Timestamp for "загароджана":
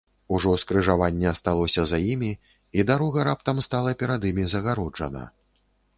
4.55-5.23